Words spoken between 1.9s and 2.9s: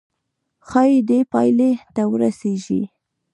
ته ورسيږئ.